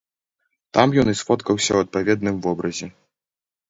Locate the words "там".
0.77-0.87